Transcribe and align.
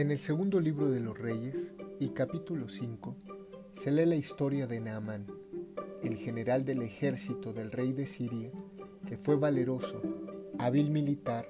En 0.00 0.10
el 0.10 0.18
segundo 0.18 0.60
libro 0.60 0.90
de 0.90 0.98
los 0.98 1.18
Reyes 1.18 1.74
y 1.98 2.08
capítulo 2.08 2.70
5 2.70 3.16
se 3.74 3.90
lee 3.90 4.06
la 4.06 4.14
historia 4.14 4.66
de 4.66 4.80
Naamán, 4.80 5.26
el 6.02 6.16
general 6.16 6.64
del 6.64 6.80
ejército 6.80 7.52
del 7.52 7.70
rey 7.70 7.92
de 7.92 8.06
Siria, 8.06 8.50
que 9.06 9.18
fue 9.18 9.36
valeroso, 9.36 10.00
hábil 10.58 10.90
militar 10.90 11.46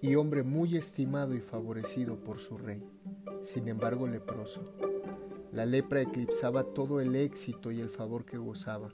y 0.00 0.16
hombre 0.16 0.42
muy 0.42 0.76
estimado 0.76 1.36
y 1.36 1.40
favorecido 1.42 2.16
por 2.16 2.40
su 2.40 2.58
rey, 2.58 2.82
sin 3.44 3.68
embargo 3.68 4.08
leproso. 4.08 4.74
La 5.52 5.64
lepra 5.64 6.00
eclipsaba 6.00 6.64
todo 6.74 7.00
el 7.00 7.14
éxito 7.14 7.70
y 7.70 7.78
el 7.78 7.88
favor 7.88 8.24
que 8.24 8.36
gozaba. 8.36 8.88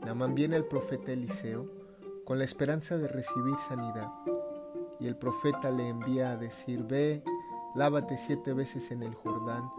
Naamán 0.00 0.34
viene 0.34 0.56
al 0.56 0.64
profeta 0.64 1.12
Eliseo 1.12 1.70
con 2.24 2.38
la 2.38 2.44
esperanza 2.44 2.96
de 2.96 3.06
recibir 3.06 3.56
sanidad, 3.68 4.08
y 4.98 5.08
el 5.08 5.16
profeta 5.18 5.70
le 5.70 5.88
envía 5.90 6.30
a 6.30 6.38
decir, 6.38 6.84
ve, 6.84 7.22
lávate 7.74 8.18
siete 8.18 8.52
veces 8.52 8.90
en 8.90 9.02
el 9.02 9.14
Jordán, 9.14 9.70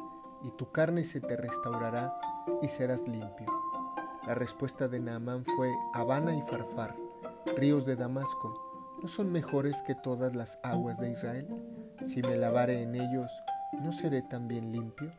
y 0.44 0.52
tu 0.52 0.72
carne 0.72 1.04
se 1.04 1.22
te 1.22 1.38
restaurará 1.38 2.14
y 2.62 2.68
serás 2.68 3.08
limpio. 3.08 3.48
La 4.28 4.36
respuesta 4.36 4.88
de 4.88 5.00
Naamán 5.00 5.44
fue, 5.44 5.72
Habana 5.94 6.36
y 6.36 6.42
Farfar, 6.42 6.96
ríos 7.56 7.86
de 7.86 7.96
Damasco, 7.96 8.98
¿no 9.02 9.08
son 9.08 9.32
mejores 9.32 9.82
que 9.84 9.96
todas 9.96 10.36
las 10.36 10.60
aguas 10.64 11.00
de 11.00 11.12
Israel? 11.12 11.48
Si 12.06 12.22
me 12.22 12.36
lavare 12.38 12.82
en 12.82 12.96
ellos, 12.96 13.32
¿no 13.82 13.92
seré 13.92 14.22
también 14.22 14.72
limpio? 14.72 15.12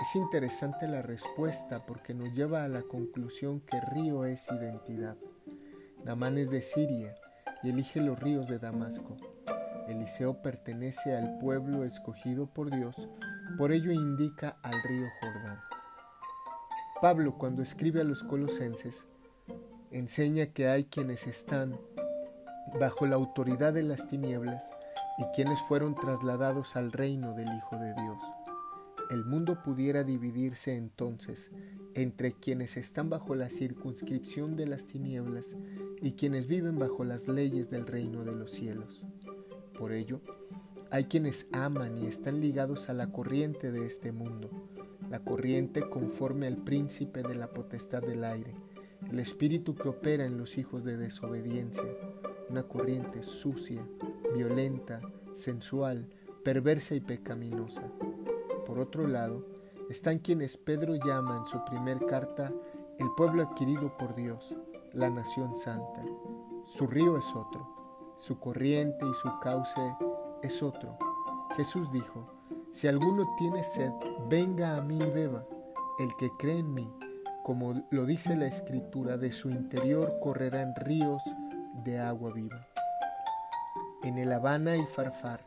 Es 0.00 0.16
interesante 0.16 0.88
la 0.88 1.02
respuesta 1.02 1.86
porque 1.86 2.14
nos 2.14 2.34
lleva 2.34 2.64
a 2.64 2.68
la 2.68 2.82
conclusión 2.82 3.60
que 3.60 3.80
río 3.80 4.24
es 4.24 4.44
identidad. 4.50 5.16
Naamán 6.04 6.38
es 6.38 6.50
de 6.50 6.62
Siria 6.62 7.14
y 7.62 7.70
elige 7.70 8.00
los 8.00 8.18
ríos 8.18 8.48
de 8.48 8.58
Damasco. 8.58 9.16
Eliseo 9.88 10.42
pertenece 10.42 11.14
al 11.14 11.38
pueblo 11.38 11.84
escogido 11.84 12.46
por 12.46 12.70
Dios, 12.70 13.08
por 13.58 13.72
ello 13.72 13.92
indica 13.92 14.56
al 14.62 14.82
río 14.82 15.06
Jordán. 15.20 15.60
Pablo, 17.00 17.36
cuando 17.36 17.62
escribe 17.62 18.00
a 18.00 18.04
los 18.04 18.24
colosenses, 18.24 19.06
enseña 19.90 20.46
que 20.46 20.68
hay 20.68 20.84
quienes 20.84 21.26
están 21.26 21.78
bajo 22.80 23.06
la 23.06 23.16
autoridad 23.16 23.74
de 23.74 23.82
las 23.82 24.08
tinieblas 24.08 24.62
y 25.18 25.24
quienes 25.34 25.60
fueron 25.62 25.94
trasladados 25.94 26.76
al 26.76 26.92
reino 26.92 27.34
del 27.34 27.48
Hijo 27.54 27.76
de 27.76 27.92
Dios. 27.94 28.18
El 29.10 29.24
mundo 29.24 29.62
pudiera 29.62 30.02
dividirse 30.02 30.74
entonces 30.74 31.50
entre 31.94 32.32
quienes 32.32 32.76
están 32.76 33.10
bajo 33.10 33.34
la 33.34 33.50
circunscripción 33.50 34.56
de 34.56 34.66
las 34.66 34.86
tinieblas 34.86 35.46
y 36.00 36.12
quienes 36.12 36.46
viven 36.46 36.78
bajo 36.78 37.04
las 37.04 37.28
leyes 37.28 37.70
del 37.70 37.86
reino 37.86 38.24
de 38.24 38.32
los 38.32 38.50
cielos. 38.50 39.04
Por 39.78 39.92
ello, 39.92 40.20
hay 40.90 41.04
quienes 41.04 41.46
aman 41.52 41.98
y 41.98 42.06
están 42.06 42.40
ligados 42.40 42.88
a 42.88 42.92
la 42.92 43.10
corriente 43.10 43.72
de 43.72 43.86
este 43.86 44.12
mundo, 44.12 44.48
la 45.10 45.18
corriente 45.20 45.88
conforme 45.88 46.46
al 46.46 46.58
príncipe 46.58 47.22
de 47.22 47.34
la 47.34 47.48
potestad 47.48 48.02
del 48.02 48.24
aire, 48.24 48.54
el 49.10 49.18
espíritu 49.18 49.74
que 49.74 49.88
opera 49.88 50.24
en 50.24 50.38
los 50.38 50.56
hijos 50.56 50.84
de 50.84 50.96
desobediencia, 50.96 51.84
una 52.48 52.62
corriente 52.62 53.22
sucia, 53.22 53.84
violenta, 54.34 55.00
sensual, 55.34 56.08
perversa 56.44 56.94
y 56.94 57.00
pecaminosa. 57.00 57.90
Por 58.66 58.78
otro 58.78 59.08
lado, 59.08 59.44
están 59.90 60.18
quienes 60.18 60.56
Pedro 60.56 60.94
llama 60.94 61.38
en 61.38 61.46
su 61.46 61.64
primer 61.64 61.98
carta 62.06 62.52
el 62.98 63.08
pueblo 63.16 63.42
adquirido 63.42 63.96
por 63.96 64.14
Dios, 64.14 64.56
la 64.92 65.10
nación 65.10 65.56
santa. 65.56 66.04
Su 66.66 66.86
río 66.86 67.18
es 67.18 67.26
otro, 67.34 67.73
su 68.16 68.38
corriente 68.38 69.04
y 69.04 69.14
su 69.14 69.30
cauce 69.40 69.80
es 70.42 70.62
otro. 70.62 70.96
Jesús 71.56 71.90
dijo, 71.92 72.34
si 72.72 72.88
alguno 72.88 73.24
tiene 73.38 73.62
sed, 73.62 73.90
venga 74.28 74.76
a 74.76 74.82
mí 74.82 74.98
y 74.98 75.10
beba. 75.10 75.46
El 75.98 76.14
que 76.16 76.30
cree 76.38 76.58
en 76.58 76.74
mí, 76.74 76.92
como 77.44 77.86
lo 77.90 78.04
dice 78.04 78.34
la 78.36 78.46
escritura, 78.46 79.16
de 79.16 79.30
su 79.30 79.50
interior 79.50 80.18
correrán 80.20 80.74
ríos 80.74 81.22
de 81.84 81.98
agua 81.98 82.32
viva. 82.32 82.66
En 84.02 84.18
el 84.18 84.32
Habana 84.32 84.76
y 84.76 84.84
Farfar 84.86 85.40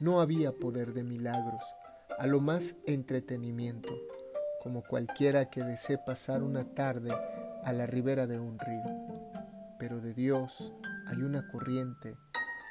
no 0.00 0.20
había 0.20 0.52
poder 0.52 0.92
de 0.92 1.04
milagros, 1.04 1.62
a 2.18 2.26
lo 2.26 2.40
más 2.40 2.74
entretenimiento, 2.86 3.92
como 4.62 4.82
cualquiera 4.82 5.50
que 5.50 5.62
desee 5.62 5.98
pasar 5.98 6.42
una 6.42 6.64
tarde 6.74 7.12
a 7.64 7.72
la 7.72 7.86
ribera 7.86 8.26
de 8.26 8.40
un 8.40 8.58
río. 8.58 8.84
Pero 9.78 10.00
de 10.00 10.14
Dios 10.14 10.72
hay 11.12 11.22
una 11.22 11.46
corriente 11.48 12.16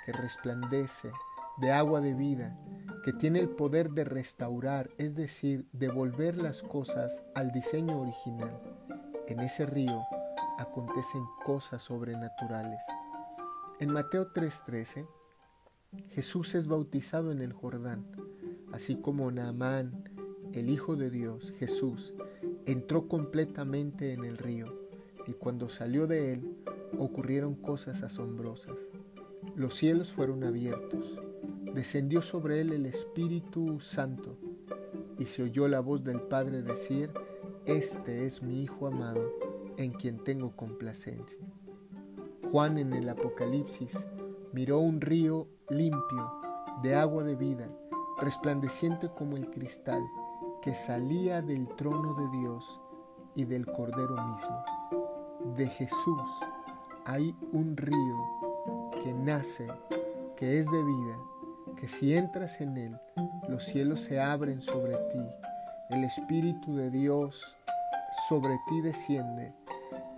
que 0.06 0.14
resplandece 0.14 1.12
de 1.58 1.72
agua 1.72 2.02
de 2.02 2.16
vida, 2.16 2.58
que 3.06 3.14
tiene 3.14 3.40
el 3.40 3.50
poder 3.50 3.92
de 3.92 4.04
restaurar, 4.04 4.90
es 4.98 5.16
decir, 5.16 5.68
devolver 5.74 6.38
las 6.38 6.64
cosas 6.64 7.24
al 7.36 7.52
diseño 7.52 8.02
original. 8.02 8.60
En 9.28 9.42
ese 9.42 9.68
río 9.68 10.02
acontecen 10.58 11.24
cosas 11.46 11.84
sobrenaturales. 11.84 12.82
En 13.80 13.92
Mateo 13.92 14.32
3:13, 14.32 15.08
Jesús 16.10 16.56
es 16.56 16.68
bautizado 16.68 17.32
en 17.32 17.42
el 17.42 17.54
Jordán, 17.54 18.08
así 18.72 18.96
como 18.96 19.30
Naamán, 19.30 20.10
el 20.54 20.70
Hijo 20.70 20.96
de 20.96 21.12
Dios, 21.12 21.54
Jesús, 21.60 22.16
entró 22.66 23.08
completamente 23.08 24.14
en 24.14 24.24
el 24.24 24.38
río, 24.38 24.90
y 25.28 25.34
cuando 25.34 25.70
salió 25.70 26.08
de 26.08 26.34
él, 26.34 26.58
ocurrieron 26.98 27.56
cosas 27.56 28.04
asombrosas. 28.04 28.76
Los 29.56 29.76
cielos 29.76 30.12
fueron 30.12 30.44
abiertos, 30.44 31.20
descendió 31.74 32.22
sobre 32.22 32.62
él 32.62 32.72
el 32.74 32.86
Espíritu 32.86 33.80
Santo, 33.80 34.38
y 35.18 35.26
se 35.26 35.44
oyó 35.44 35.68
la 35.68 35.80
voz 35.80 36.04
del 36.04 36.22
Padre 36.22 36.62
decir, 36.62 37.12
Este 37.66 38.26
es 38.26 38.42
mi 38.42 38.64
Hijo 38.64 38.88
amado, 38.88 39.34
en 39.78 39.92
quien 39.92 40.24
tengo 40.24 40.56
complacencia. 40.56 41.40
Juan 42.52 42.78
en 42.78 42.94
el 42.94 43.08
Apocalipsis 43.08 43.98
miró 44.52 44.80
un 44.80 45.00
río 45.00 45.48
limpio, 45.70 46.32
de 46.82 46.96
agua 46.96 47.24
de 47.24 47.36
vida, 47.36 47.70
resplandeciente 48.20 49.10
como 49.10 49.38
el 49.38 49.50
cristal, 49.50 50.02
que 50.62 50.76
salía 50.76 51.42
del 51.42 51.68
trono 51.76 52.14
de 52.16 52.40
Dios 52.40 52.82
y 53.36 53.46
del 53.46 53.66
Cordero 53.66 54.16
mismo. 54.28 54.64
De 55.56 55.68
Jesús 55.68 56.30
hay 57.06 57.36
un 57.52 57.78
río 57.78 58.92
que 59.04 59.14
nace, 59.14 59.68
que 60.36 60.60
es 60.60 60.66
de 60.66 60.84
vida, 60.84 61.18
que 61.78 61.88
si 61.88 62.16
entras 62.16 62.62
en 62.62 62.78
él, 62.78 62.98
los 63.50 63.66
cielos 63.66 64.02
se 64.02 64.20
abren 64.20 64.62
sobre 64.62 64.96
ti, 65.10 65.26
el 65.90 66.04
Espíritu 66.04 66.76
de 66.76 66.90
Dios 66.92 67.58
sobre 68.30 68.60
ti 68.68 68.82
desciende, 68.82 69.54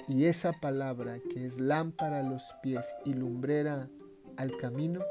y 0.08 0.26
esa 0.26 0.52
palabra 0.52 1.18
que 1.32 1.46
es 1.46 1.60
lámpara 1.60 2.20
a 2.20 2.24
los 2.24 2.54
pies 2.62 2.86
y 3.06 3.14
lumbrera 3.14 3.88
al 4.38 4.58
camino, 4.58 5.02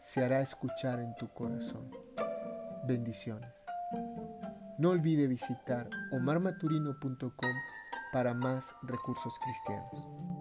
se 0.00 0.24
hará 0.24 0.40
escuchar 0.40 1.00
en 1.00 1.14
tu 1.16 1.28
corazón. 1.28 1.90
Bendiciones. 2.86 3.50
No 4.78 4.90
olvide 4.90 5.26
visitar 5.26 5.88
omarmaturino.com 6.12 7.30
para 8.12 8.34
más 8.34 8.74
recursos 8.82 9.34
cristianos. 9.40 10.35